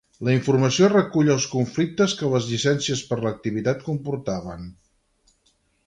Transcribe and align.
La 0.27 0.31
informació 0.35 0.87
recull 0.93 1.29
els 1.33 1.45
conflictes 1.51 2.15
que 2.23 2.31
les 2.33 2.49
llicències 2.53 3.05
per 3.11 3.21
l'activitat 3.23 3.87
comportaven. 3.91 4.69